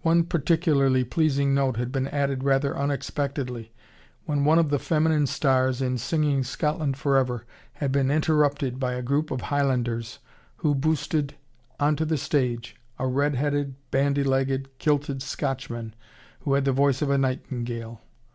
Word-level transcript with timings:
One 0.00 0.24
particularly 0.24 1.04
pleasing 1.04 1.52
note 1.54 1.76
had 1.76 1.92
been 1.92 2.08
added 2.08 2.42
rather 2.42 2.74
unexpectedly 2.74 3.70
when 4.24 4.42
one 4.42 4.58
of 4.58 4.70
the 4.70 4.78
feminine 4.78 5.26
stars, 5.26 5.82
in 5.82 5.98
singing 5.98 6.42
"Scotland 6.42 6.96
Forever," 6.96 7.44
had 7.74 7.92
been 7.92 8.10
interrupted 8.10 8.80
by 8.80 8.94
a 8.94 9.02
group 9.02 9.30
of 9.30 9.42
Highlanders 9.42 10.20
who 10.56 10.74
boosted 10.74 11.34
onto 11.78 12.06
the 12.06 12.16
stage 12.16 12.76
a 12.98 13.06
red 13.06 13.34
headed, 13.34 13.74
bandy 13.90 14.24
legged, 14.24 14.70
kilted 14.78 15.20
Scotchman 15.20 15.94
who 16.40 16.54
had 16.54 16.64
the 16.64 16.72
voice 16.72 17.02
of 17.02 17.10
a 17.10 17.18
nightingale. 17.18 18.00